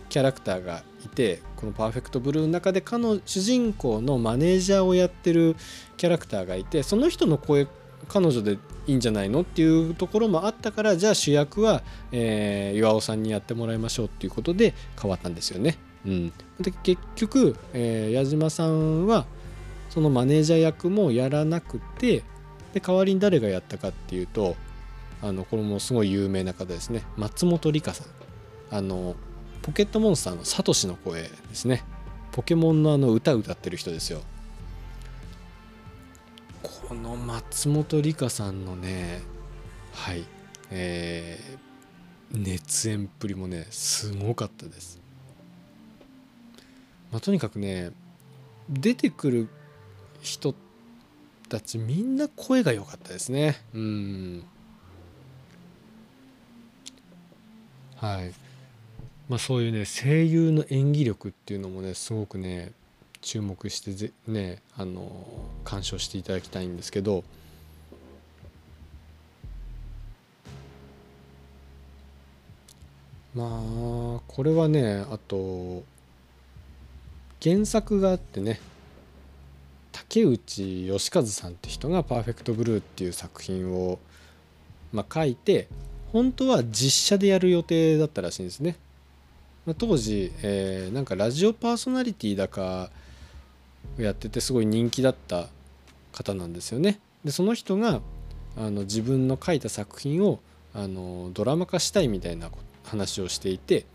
[0.08, 5.56] キャラクターがいてこの「パーフェクトブルー」の中で彼の主人公のマネージャーをやってる
[5.96, 7.66] キャラクターがいてその人の声
[8.08, 11.82] 彼女でいいんじゃないのっていうところもあったからじゃあ主役は、
[12.12, 15.78] えー岩尾さんにやってもらいましょうっていうことで変わったんですよね。
[16.04, 19.26] うん、で結局、えー矢島さんは
[19.90, 22.22] そのマネージャー役もやらなくて
[22.74, 24.56] で代わりに誰がやったかっていうと
[25.22, 27.02] あのこれもすごい有名な方ですね。
[27.16, 28.06] 松本里香さん。
[28.70, 29.16] あの
[29.62, 31.82] ポケットモンスターのサトシの声ですね。
[32.32, 34.20] ポケモンのあの歌歌ってる人ですよ。
[36.88, 39.20] この松本梨香さんのね
[39.92, 40.24] はい
[40.70, 45.00] えー、熱演っぷりもねすごかったです、
[47.10, 47.92] まあ、とにかくね
[48.68, 49.48] 出てくる
[50.20, 50.54] 人
[51.48, 53.62] たちみんな声が良かったですね。
[53.72, 54.44] うん。
[57.96, 58.32] はい。
[59.28, 62.72] まあそういうね声優の演技力っていうのもねすごくね
[63.26, 65.10] 注目してぜねあの
[65.64, 67.24] 鑑賞していただきたいんですけど
[73.34, 75.82] まあこれはねあと
[77.42, 78.60] 原作があってね
[79.90, 83.98] 竹内義和さんって人が「パーフェクトブルー」っていう作品を、
[84.92, 85.66] まあ、書いて
[86.12, 88.76] 本当は実写でやる予定だったらしいんですね。
[89.66, 92.88] まあ、当時、えー、なんかラジオパーソナリティだか
[93.98, 95.48] やっててすごい人気だった
[96.12, 97.00] 方なんですよね。
[97.24, 98.00] でその人が
[98.56, 100.40] あの自分の書いた作品を
[100.74, 102.50] あのドラマ化したいみたいな
[102.84, 103.86] 話をしていて、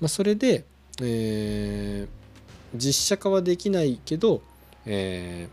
[0.00, 0.64] まあ、それで、
[1.00, 4.42] えー、実写化はできないけど、
[4.84, 5.48] え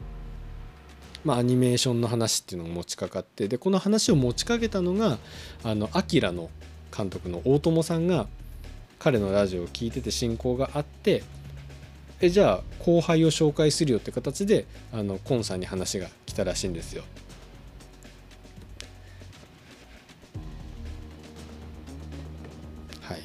[1.24, 5.18] ー、まあ、アニメーションの話っていうのを持ちかかってでこの話を持ちかけたのが
[5.64, 6.50] あのアキラの
[6.96, 8.28] 監督の大友さんが
[9.00, 11.24] 彼のラジオを聞いてて親交があって
[12.26, 17.04] えじゃあ後輩を紹介するよって形であのコンさんに話が来たらしいんですよ。
[23.02, 23.22] はい、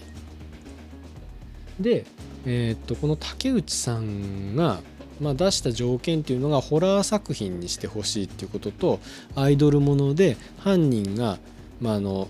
[1.81, 2.05] で、
[2.45, 4.81] えー、っとこの竹内さんが、
[5.19, 9.01] まあ、出した条件っていうのがホラー作品にしてほしいっていうことと
[9.35, 11.39] アイドルもので犯人が、
[11.81, 12.29] まあ、あの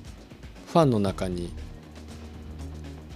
[0.68, 1.52] ファンの中に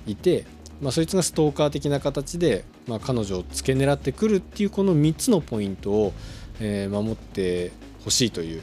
[0.07, 0.45] いて
[0.81, 6.12] まあ、そいつがストーカー的な形で、まあ、彼女を付け狙ってくるっていうこの3つのポイントを、
[6.61, 7.73] えー、守って
[8.05, 8.62] ほしいという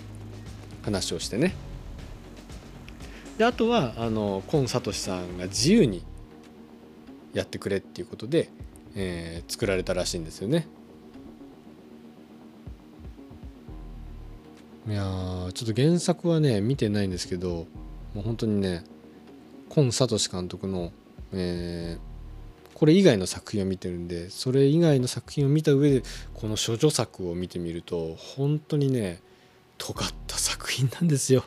[0.84, 1.56] 話をしてね
[3.38, 6.04] であとはあのコン・サトシさんが自由に
[7.34, 8.50] やってくれっていうことで、
[8.96, 10.68] えー、作られたらしいんですよね。
[14.88, 15.04] いや
[15.54, 17.68] ちょっと原作はね見てないんですけど
[18.16, 18.84] もう本当にね
[19.70, 20.92] コン・サトシ監督の
[21.34, 22.11] えー、
[22.82, 26.02] これ以外の作品を見てるんでそれ以外の作品を見た上で
[26.34, 29.22] この処女作を見てみると本当にね
[29.78, 31.44] 尖った作品なんですよ。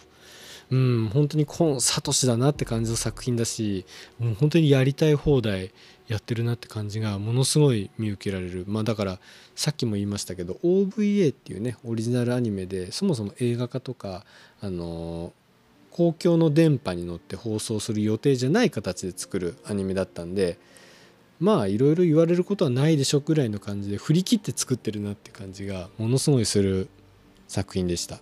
[0.70, 3.84] うん、本当にコン・サトシだなって感じの作品だし
[4.20, 5.72] もう本当にやりたい放題
[6.06, 9.18] やってるなって感じがものすごい見受けられるまあだから
[9.56, 14.24] さっきも言いましたけど OVA っていうねオリジナルアニメでそもそも映画化とか
[14.60, 15.32] あの
[15.90, 20.58] 公共の電波に乗って放送する予定じゃない形で作るアニメだったんで
[21.44, 26.88] まあいろいろ言われることはないでしょぐらいの感じで振り切って作ってるなって感じがものすごいする
[27.46, 28.20] 作品でした。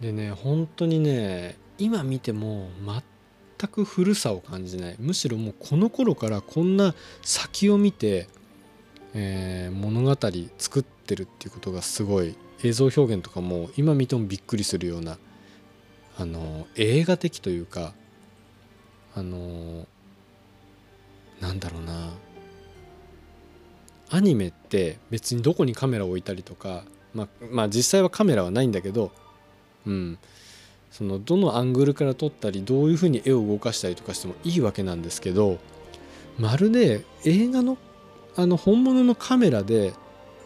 [0.00, 8.28] でね本当にね今見ても全く古さを感じないむしろもうこの頃からこんな先を見て
[9.18, 10.14] えー、物語
[10.58, 15.16] 作ってるっていうことがすごい映像表現とかも今見てもびっくりするような
[16.18, 17.92] あの映画的というか
[19.14, 19.86] あの
[21.40, 22.10] なんだろうな。
[24.08, 29.10] アニメって別にどこにカメラを置いたりとか、まあ、まあ実際はカメラはないんだけど、
[29.84, 30.18] うん、
[30.90, 35.58] そのどのアングルから撮ったりどういうふうに絵を動かしたりとかしてもいいわけなんですけど
[36.38, 37.78] まるで映画の
[38.36, 39.94] あの本物のカメラで、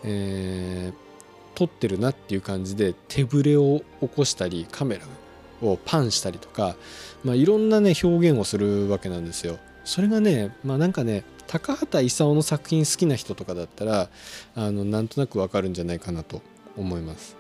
[0.04, 5.02] えー、撮ってるなっていう感じで手ぶれを起こしたりカメラ
[5.62, 6.76] をパンしたりとか、
[7.24, 9.58] まあ、いろんなね表現をするわけなんですよ。
[9.84, 14.08] それがねまあなんかね高畑勲の作品好きな人とかだったら
[14.54, 16.42] あのなんとなくわかるんじゃないかなと
[16.76, 17.36] 思います。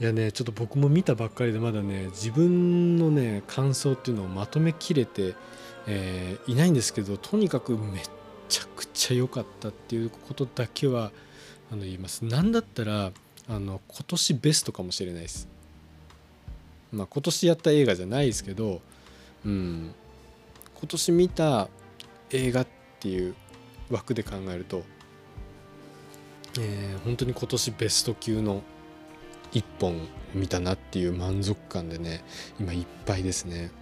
[0.00, 5.34] いやねちょっと僕も見たばっかりでまだね自分のね感想っていうのをまとめきれて、
[5.86, 8.04] えー、いないんですけどとにかくめっ
[8.54, 11.10] ちゃくちゃ良かったっていうことだけは
[11.72, 12.24] あの言います。
[12.24, 13.10] 何だったら
[13.48, 15.48] あの今年ベストかもしれないです。
[16.92, 18.80] まあ今年やった映画じゃないですけど
[19.44, 19.92] うん。
[20.78, 21.68] 今年見た
[22.30, 22.66] 映画っ
[23.00, 23.34] ていう
[23.90, 24.84] 枠で考えると、
[26.60, 28.62] えー、本当に今年ベスト級の
[29.50, 32.22] 一本見たなっていう満足感でね
[32.60, 33.72] 今いっぱいですね。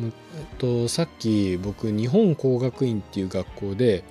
[0.00, 0.12] えっ
[0.58, 4.04] と、さっき僕日本工学院っていう学校で、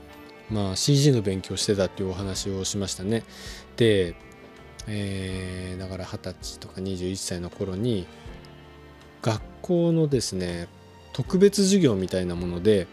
[0.49, 3.23] まあ、CG の勉強してたっていうお話をしましたね。
[3.77, 4.15] で
[4.87, 8.07] えー、だから二十歳とか21歳の頃に
[9.21, 10.67] 学校のですね
[11.13, 12.87] 特別授業みたいなもので、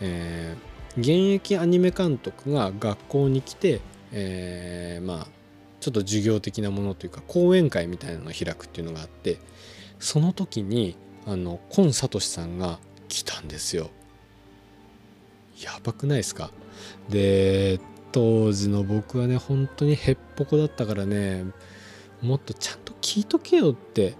[0.00, 3.80] えー、現役アニメ監督が学校に来て、
[4.12, 5.26] えー、まあ
[5.80, 9.38] ちょっと授業的なものというか講演会みたいなのを開くっていうのがあって
[10.00, 10.96] その時に
[11.28, 13.90] あの今聡さんが来たんですよ。
[15.62, 16.50] やばくないですか？
[17.10, 17.78] で
[18.12, 21.44] 当時の僕はね本当にへっぽこだったからね
[22.22, 24.14] もっとちゃんと聞いとけよって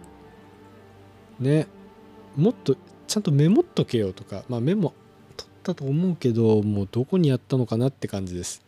[1.41, 1.67] ね
[2.37, 4.93] もっとちゃんとメモっとけよとかまあメモ
[5.37, 8.61] 取ったと思うけどもうどこにやったのかなって感じです。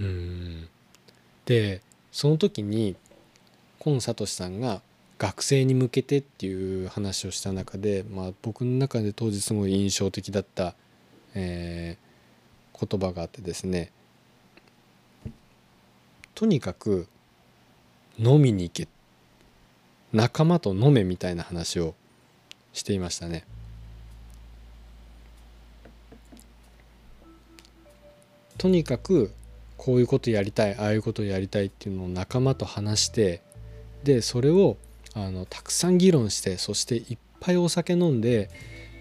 [0.00, 0.68] うん。
[1.44, 2.96] でその時に
[3.78, 4.82] 今聡さんが
[5.24, 10.74] 学生に向けてっていう話をした中で、まあ、僕の中で当時すごい印象的だった、
[11.34, 13.90] えー、言葉があってですね
[16.34, 17.08] とにかく
[18.18, 18.86] 飲みに行け
[20.12, 21.94] 仲間と飲めみたいな話を
[22.74, 23.44] していましたね。
[28.58, 29.32] とにかく
[29.78, 33.42] こういうことやりたいああいうことやりたいっていうのを仲間と話して
[34.04, 34.76] でそれを
[35.14, 38.50] あのたくさん議論してそしていっぱいお酒飲んで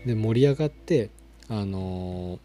[0.06, 1.10] で盛り上がって
[1.49, 2.39] あの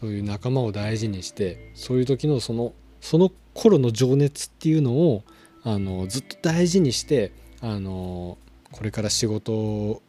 [0.00, 5.24] そういう仲間を大事にしてそういう時のそのその頃の情熱っていうのを
[5.62, 8.38] あのずっと大事にしてあの
[8.70, 10.02] これから仕事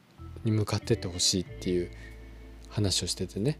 [0.44, 1.92] に向かってってほしいっていう
[2.70, 3.60] 話をしててね、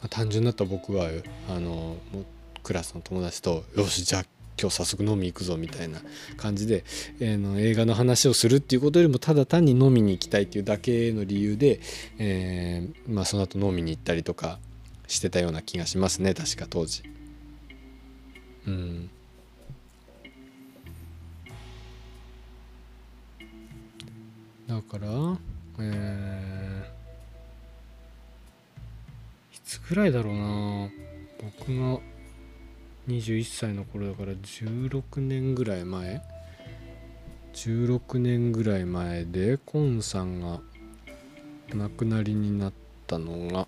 [0.00, 1.08] まあ、単純だった僕は
[1.48, 1.96] あの
[2.62, 4.24] クラスの友達と「よしじゃあ
[4.60, 6.00] 今日早速飲み行くぞみたいな
[6.36, 6.84] 感じで、
[7.20, 11.80] えー、の映画の話をするっていうことよりもただ単に飲みに行きたいっていうだけの理由で、
[12.18, 14.58] えー、まあ、その後飲みに行ったりとか
[15.06, 17.02] してたような気がしますね確か当時。
[18.66, 19.10] うん
[24.68, 25.08] だから
[25.82, 30.90] えー、いつぐらいだろうな
[31.58, 31.98] 僕が
[33.10, 36.22] 21歳の頃だから16年ぐらい前
[37.52, 40.60] ？16年ぐらい前でコンさんが
[41.74, 42.72] 亡くなりになっ
[43.08, 43.66] たのが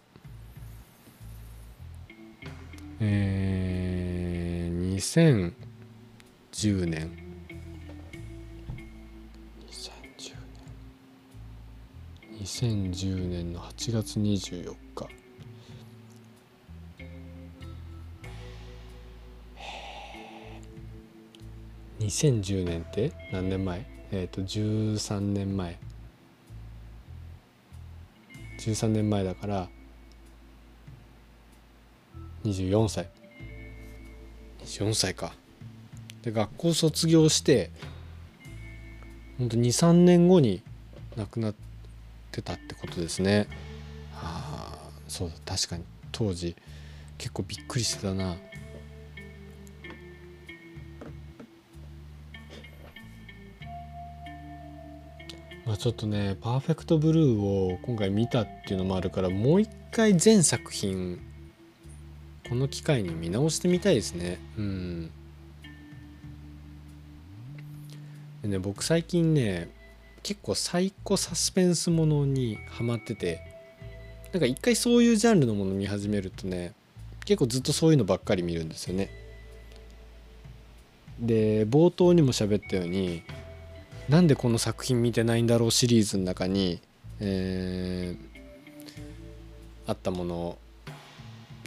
[3.00, 4.94] えー、
[6.52, 7.10] 2010年。
[12.40, 13.52] 2010年。
[13.52, 15.21] の8月24日。
[22.02, 23.12] 2010年って？
[23.32, 23.86] 何年前？
[24.10, 25.78] えっ、ー、と13年前。
[28.58, 29.68] 13年前だから
[32.44, 33.08] 24歳
[34.64, 35.34] 24歳か。
[36.22, 37.70] で学校卒業して
[39.38, 40.62] ほんと23年後に
[41.16, 41.54] 亡くなっ
[42.30, 43.48] てたってことですね。
[44.14, 45.84] ああそうだ確かに。
[46.12, 46.54] 当時
[47.18, 48.36] 結構びっくりしてたな。
[55.72, 61.18] まあ、ちょっとね「パーフェクトブルー」を今回見たっていうのもあるからもう一回全作品
[62.46, 64.38] この機会に見直してみたいですね。
[64.58, 65.10] うん。
[68.42, 69.70] でね僕最近ね
[70.22, 73.40] 結構サイコサスペンスものにハマってて
[74.30, 76.74] なんか一回そういうジャンルのもの見始めるとね
[77.24, 79.08] 結構ずっとそういうのばっかり見るんですよね。
[81.18, 83.22] で冒頭にも喋ったように
[84.08, 86.80] なんでこの作品見てないんだろうシリーズの中に、
[87.20, 90.58] えー、あったもの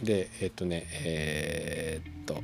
[0.02, 2.42] でえっ、ー、とねえー、っと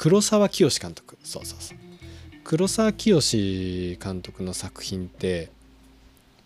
[0.00, 1.18] 黒沢清監督。
[1.22, 1.78] そうそうそう。
[2.42, 5.50] 黒沢清監督の作品って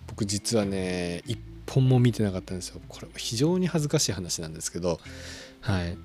[0.09, 2.81] 僕実はね一本も見てなかったんですよ。
[2.89, 4.99] これ非常に恥ずかしい話なんですけど。
[5.61, 5.97] はい。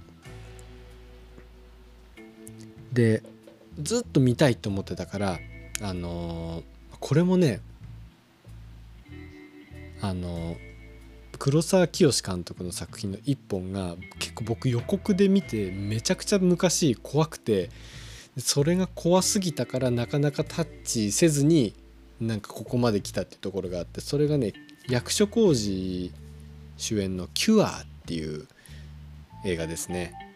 [2.94, 3.24] で
[3.82, 5.40] ずっと見たいと思ってたから
[5.82, 6.64] あのー、
[7.00, 7.62] これもね
[10.02, 10.58] あのー、
[11.38, 17.70] 黒沢清監督の作品の一本が結構僕予告で見てめちゃくちゃ昔怖くて
[18.38, 21.74] それが怖すぎたからなかなかタッチせずに
[22.20, 24.54] なんかここまで来たっていうところがあってそれがね
[24.88, 26.12] 役所広司
[26.78, 28.48] 主演の「キュア」っていう
[29.46, 30.29] 映画ですね。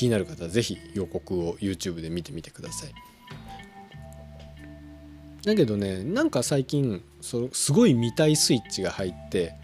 [0.00, 2.94] 気になる方は是非予告を YouTube で見てみてください。
[5.44, 9.54] だけどねなんか最近そすごい見たいスイッチが入って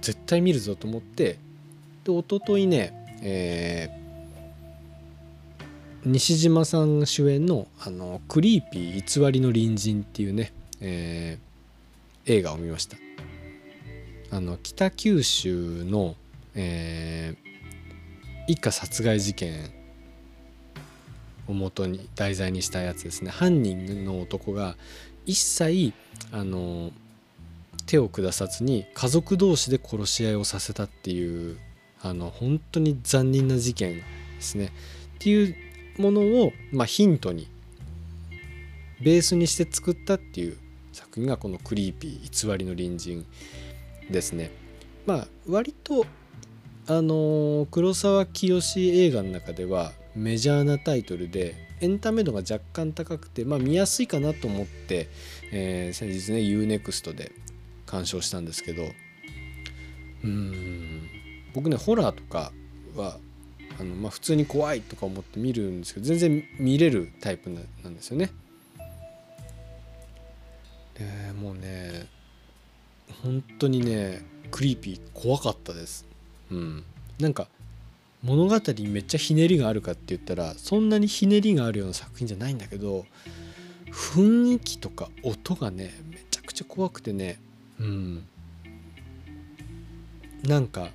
[0.00, 1.38] 絶対見るぞと思って
[2.04, 12.98] で一昨日ねえー、西島さん主演の「あのクリーピー偽りの隣人」っていうね、えー、映画を見ました。
[14.30, 16.14] あの北九州の、
[16.54, 17.45] えー、
[18.46, 19.70] 一家殺害事件
[21.48, 24.76] をもとに題材にしたやつですね犯人の男が
[25.24, 25.92] 一切
[26.32, 26.90] あの
[27.86, 31.58] 手を下さずに家族同士で殺し合いをさせたっていう
[32.02, 34.02] あの本当に残忍な事件で
[34.40, 34.70] すねっ
[35.18, 35.56] ていう
[35.98, 37.48] ものを、まあ、ヒントに
[39.00, 40.56] ベースにして作ったっていう
[40.92, 43.26] 作品がこの「クリーピー偽りの隣人」
[44.10, 44.50] ですね。
[45.04, 46.06] まあ割と
[46.88, 55.08] あの黒沢清映画の中ではメジャーなタイトルでエンタメ度が若干高くて、まあ、見やすいかなと思って、
[55.52, 57.32] えー、先日ね UNEXT で
[57.86, 58.84] 鑑賞したんですけど
[60.24, 61.08] うん
[61.54, 62.52] 僕ねホラーとか
[62.94, 63.18] は
[63.80, 68.30] あの、まあ、普通に怖いとか思って見るんですけど全然見れるタイプなんですよね。
[70.94, 72.06] でもうね
[73.22, 76.06] 本当にねクリーピー怖かったです。
[76.50, 76.84] うん、
[77.18, 77.48] なんか
[78.22, 83.06] 物語にめっちゃひねりがあるかって言ったらそんなにひねりがあるような作品じゃないんだけど
[83.90, 87.40] 雰囲気とか音がねめちゃくちゃ怖くてね。
[87.80, 88.26] うん。
[90.44, 90.90] なんか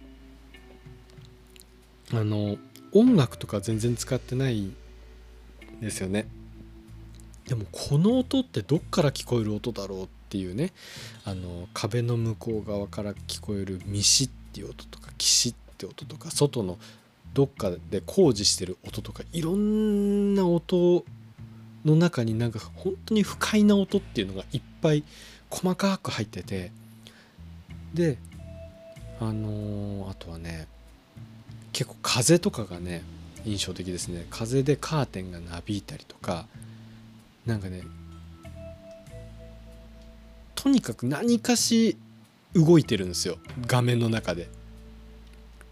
[2.13, 2.57] あの
[2.93, 4.75] 音楽とか全然使ってないん
[5.81, 6.27] ですよね。
[7.47, 10.73] でもこの音ってどっから聞こえる音だろうっていうね。
[11.25, 16.77] あの壁の向こう側から聞こえる「ミシ」っていう音とか「キシ」って音とか外の
[17.33, 21.05] どっかで工事してる音とかいろんな音
[21.85, 25.03] の中になんか本当に不快な音っていうのがいっぱい
[25.49, 26.71] 細かく入ってて
[27.93, 28.17] で
[29.21, 30.67] あのー、あとはね
[31.71, 33.03] 結構風とかがね
[33.45, 34.27] 印象的ですね。
[34.29, 36.45] 風でカーテンがなびいたりとか
[37.45, 37.81] なんかね
[40.53, 41.97] とにかく何かし
[42.53, 43.37] 動いてるんですよ
[43.67, 44.49] 画面の中で。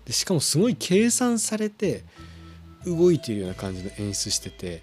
[0.06, 2.04] でしかもすごい計算されて
[2.86, 4.82] 動いてるような感じの演出してて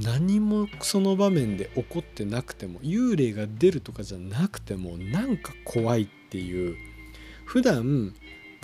[0.00, 6.76] 何もその場面で起こってなくても幽霊が出るとかじゃなくてもなんか怖いっていう
[7.44, 8.14] 普段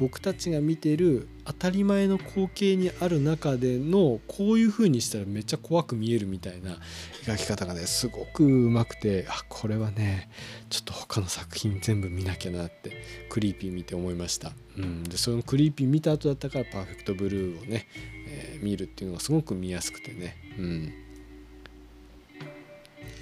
[0.01, 6.79] 僕たちが見てる当たり前の光景にある中でのこういう風にしたらめっちゃ怖く見えるみたいな
[7.27, 10.31] 描き方がねすごくうまくてあこれはね
[10.71, 12.93] ちょっと他の作品全部見なきゃなって
[13.29, 17.87] クリーピー見て思いました、うん、でそのクリーピー見た後だったからパーフェクトブルーをね、
[18.27, 20.37] えー、見るっていうのがすごく見やすくてね。
[20.59, 20.93] うん。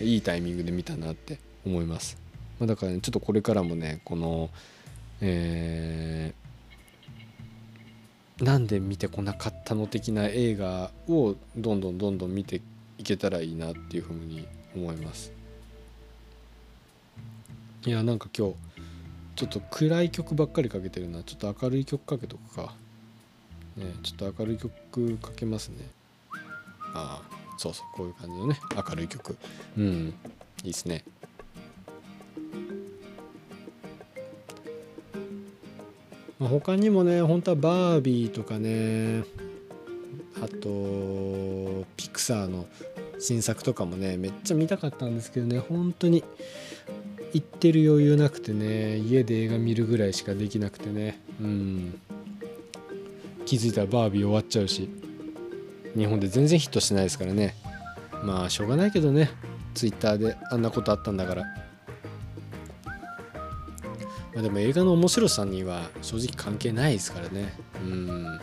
[0.00, 2.18] いいタイミングで見たなって思います、
[2.60, 4.48] まあ、だからねちょっとこれからもねこの
[5.20, 6.47] えー
[8.40, 12.62] なんで見てこなかったの的な映画をどんどんどんどん見て
[12.96, 15.32] いけたらいいなっていうふうに思います。
[17.84, 18.54] いやなんか今日
[19.34, 21.22] ちょっと暗い曲ばっかりかけてるな。
[21.22, 22.74] ちょっと明るい曲かけとくか。
[23.76, 25.76] ねちょっと明るい曲かけますね。
[26.94, 29.36] ああそうそうこういう感じのね明るい曲。
[29.76, 30.14] うん。
[30.62, 31.04] いいっすね。
[36.38, 39.24] まあ、他にもね本当はバービーとかね
[40.40, 42.66] あとピクサーの
[43.18, 46.22] 新作とかもねめっちゃ見たかったんですけどね本当に
[47.32, 52.00] 行ってる余裕なくてね家で映画見るぐらいしかできなくてねうん。
[53.44, 54.90] 気づいたらバービー終わっちゃうし
[55.96, 57.54] 日本で全然ヒットしてないですからね。
[58.22, 59.30] まあしょうがないけどね
[59.74, 61.44] ツイッターであんなことあったんだから。
[64.38, 67.52] まあ、でも映画の面白さには正直関係ないですからね。
[67.84, 68.40] うん。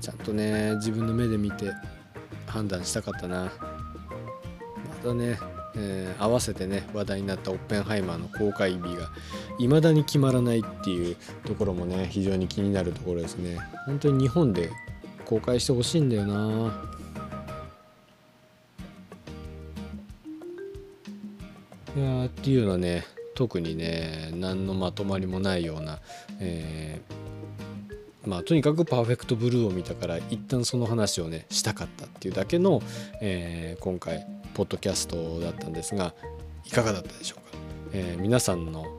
[0.00, 1.72] ちゃんとね自分の目で見て
[2.46, 3.46] 判断したかったな。
[3.46, 3.50] ま
[5.02, 5.36] たね、
[5.74, 9.10] えー、合わせてね話題になったオッペンハイマーの公開日が
[9.58, 13.58] 未だに決まらないっていうところもね非常に気になるところですね。
[13.86, 14.70] 本当に日本で
[15.24, 16.72] 公開してほしいんだよな。
[21.96, 23.04] いやっていうようなね
[23.34, 26.00] 特にね何のまとまりもないような、
[26.40, 32.82] えー、まあとにかくパーフェクトブルーを見たから一旦その話をねしたかったっていうだけの、
[33.20, 36.14] えー、今回ポッドキャストだったんですが
[36.66, 37.58] いかがだったでしょうか、
[37.92, 38.98] えー、皆さんの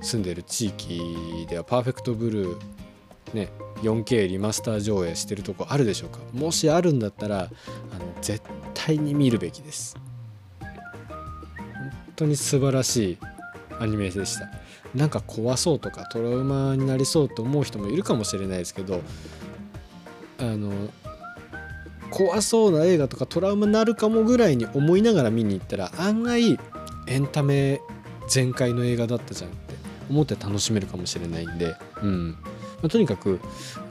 [0.00, 2.58] 住んでる地域ではパーフェクトブルー
[3.34, 3.48] ね
[3.82, 6.20] 4K リマスター上映してるとこあるでしょうか？
[6.32, 7.50] もしあるんだったらあの
[8.22, 8.40] 絶
[8.72, 9.96] 対に見るべきです。
[10.60, 13.18] 本当に素晴らしい
[13.80, 14.48] アニメでした。
[14.94, 19.00] なんか怖そうとかトラウマになりそうと思う人もいるかもしれないですけど
[20.38, 20.70] あの
[22.10, 26.58] 怖そうな映画とかトラウマになるかもぐらいに思いながら見に行ったら案外
[27.08, 27.80] エンタメ
[28.28, 29.74] 全開の映画だったじゃんって
[30.08, 32.30] 思って楽しめるかもしれないんで、うん。
[32.30, 33.40] まあ、とにかく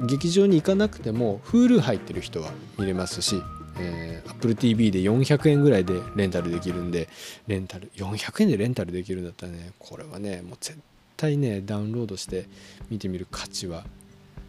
[0.06, 3.42] 劇場に行かなくても Hulu 入ってる人は見れますし、
[3.80, 7.10] えー、Apple TV で400円ぐらいでレンタルできるんで
[7.48, 10.78] レンタル400円でレンタルできるんだったらねこれはねもう絶
[11.18, 12.46] 対ねダウンロードして
[12.90, 13.84] 見てみる価値は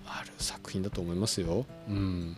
[0.07, 1.64] ある作品だと思いますよ。
[1.89, 2.37] うん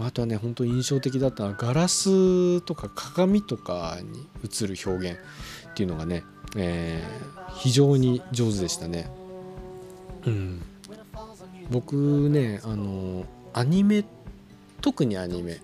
[0.00, 5.18] あとはね本当印象的だったのはガラスとか鏡とかに映る表現
[5.70, 6.24] っていうのがね、
[6.56, 9.08] えー、非常に上手でしたね。
[10.26, 10.62] うん、
[11.70, 14.04] 僕ねあのアニメ
[14.84, 15.62] 特にアニメ。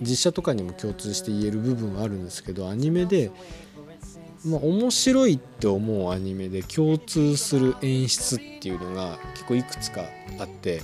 [0.00, 3.30] 実写とかにも共通して言える部分はあるんですけどアニメで、
[4.44, 10.02] まあ、面白いって思うアニメで共通する演出っていうのが結構いくつか
[10.40, 10.82] あって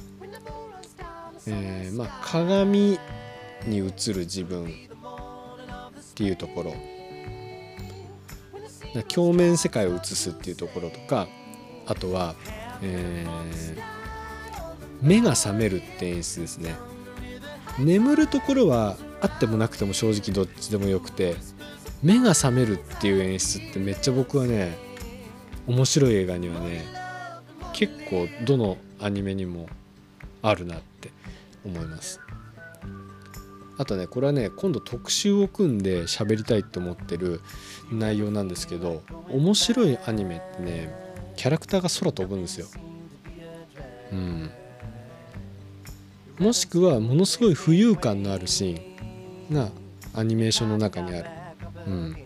[1.48, 3.01] えー、まあ、鏡
[3.66, 3.80] に映
[4.12, 4.68] る自分っ
[6.14, 6.74] ていうところ。
[9.12, 11.28] 鏡面世界を映すっていうところとか
[11.86, 12.34] あとは、
[12.82, 13.80] えー、
[15.01, 16.74] 目が覚めるって演出ですね。
[17.84, 21.36] 眠るところはあってもなくても正直どっちでもよくて
[22.02, 24.76] 目が覚めるっていう演出ってめっちゃ僕はね
[25.66, 26.84] 面白い映画にはね
[27.72, 29.68] 結構どのアニメにも
[30.42, 31.10] あるなって
[31.64, 32.20] 思います。
[33.78, 37.40] あとねこれはね今度特集を組んで喋りたいと思ってる
[37.90, 40.94] 内容なんですけど面白いアニメってね
[41.36, 42.66] キャラクターが空飛ぶんですよ。
[44.12, 44.50] うん。
[46.41, 49.68] もしくはものすごい浮遊感のあるシーンが
[50.14, 51.28] アニメーションの中にある。
[51.86, 52.16] うん。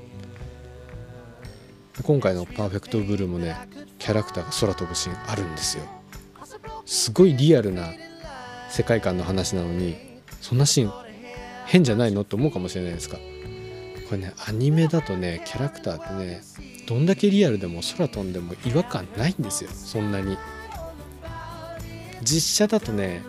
[2.00, 3.56] 今回の「パーフェクトブルー」もね
[3.98, 5.84] キャラクターが空飛ぶシーンあるんですよ。
[6.86, 7.92] すごいリアルな
[8.70, 9.96] 世界観の話なのに
[10.40, 10.92] そんなシーン
[11.66, 13.16] 変じゃないのって思うかもしれないですか。
[13.16, 16.40] これねアニメだとねキャラクターってね
[16.86, 19.70] どんだけリアルでも空飛んでも違和感ないんですよ。
[19.72, 20.38] そんなに。
[22.22, 23.22] 実写だとね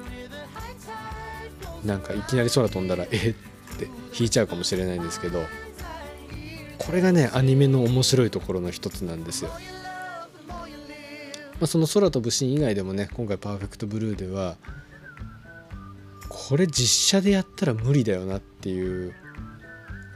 [1.86, 3.34] なんかいきなり空飛んだらえっ
[3.78, 5.44] て引いちゃうかもしれないんですけど
[6.78, 9.52] これがねアニメの面白いところの一つなんですよ、
[10.50, 10.56] ま
[11.62, 14.58] あ、その空飛ぶシーン以外でもね今回「パーフェクトブルー」では
[16.30, 19.14] これ実写でやったら無理だよなっていう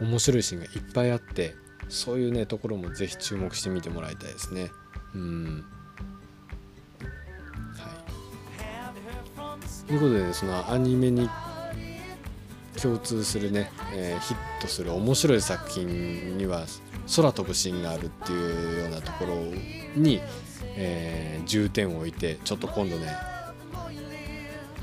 [0.02, 1.56] 面白いシーンがいっぱいあって
[1.90, 4.70] そういうねところもぜひ注目してみてもらいたいですね。
[5.16, 5.66] うん。
[7.76, 7.98] は
[9.86, 11.28] い、ということで、ね、そのアニメに
[12.82, 16.66] 共通するね、えー、ヒットする面白い作品には
[17.16, 19.36] 空飛ぶシーンがあるっていうようなところ
[19.96, 20.22] に、
[20.76, 23.14] えー、重点を置いてちょっと今度ね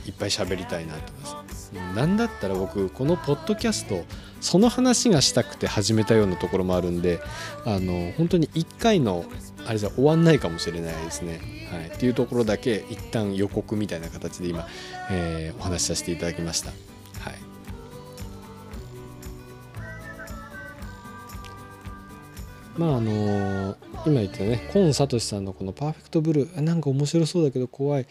[0.06, 1.72] いっぱい喋りたいなと思います。
[1.94, 4.04] なんだったら僕このポッドキャスト
[4.40, 7.20] その話がしたくて始めたようなところもあるんで
[7.64, 9.24] あの本当に1回の
[9.66, 11.40] あれじゃ終わんないかもしれないですね。
[11.72, 14.66] はい、っていうところだけ一旦予告みたいな形で今、
[15.10, 16.70] えー、お話しさせていただきました。
[22.78, 28.06] まああの、今言ったねコン・サトシさんのこの「パーフェクトブルー」なんか面白そうだけど怖い。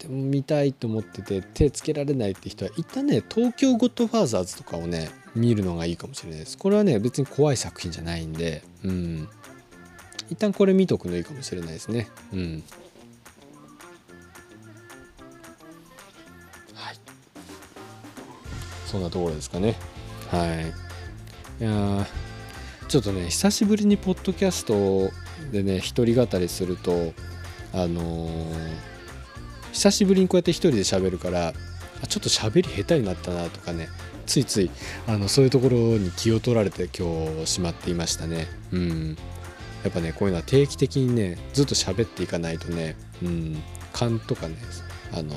[0.00, 3.22] でも見たいと思ってて手つけられないって人は一旦ね。
[3.28, 6.58] 東京ゴッドファーザーズとかをね見るのがいいかもしれないです。
[6.58, 9.28] これはね別に怖い作品じゃないんでうん。
[10.28, 12.08] 一旦これ見とくのいいかもしれないですね。
[12.32, 12.64] うん。
[16.74, 16.96] はい。
[18.86, 19.76] そんなところですかね。
[20.30, 20.46] は
[21.60, 21.62] い。
[21.62, 22.06] いや
[22.88, 25.10] ちょっとね久しぶりにポッドキャスト
[25.50, 27.12] でね一人語りすると
[27.72, 28.96] あのー
[29.76, 31.52] 久しぶりにこうやって一人で喋るから
[32.08, 33.88] ちょっと喋り下手になったなとかね
[34.24, 34.70] ついつい
[35.06, 38.46] あのそういうところに気を取られて今日しまっていましたね。
[38.72, 39.16] うん。
[39.84, 43.62] やっぱねこういうのは定期的にねずっと喋っていかないとねうん
[43.92, 44.56] 勘とかね
[45.12, 45.36] あの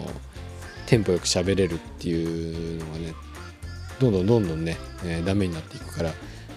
[0.88, 3.14] テンポよく喋れるっていうのがね
[4.00, 6.14] どんどんどんどんね、えー、ダメになっていくから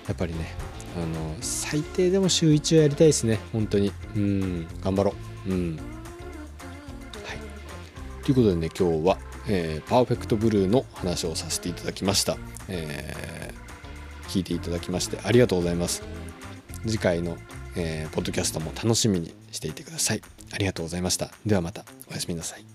[0.06, 0.54] やっぱりね
[0.96, 3.38] あの最低でも週1はやりたいですね。
[3.52, 3.92] 本当に。
[4.14, 4.66] うん。
[4.82, 5.14] 頑張ろ
[5.46, 5.50] う。
[5.50, 5.76] うん。
[5.76, 5.82] は
[7.34, 8.24] い。
[8.24, 12.36] ということでね今日は、えー、パーフェクトブルーの話をさせていただきました、
[12.68, 16.02] えー、聞いていただきましてありがとうございます。
[16.84, 17.36] 次回の、
[17.76, 20.22] えー、ポッドキャストも楽しみにしていてください。
[20.52, 21.30] ありがとうございました。
[21.46, 21.84] ではまた。
[22.10, 22.66] おやすみなさい「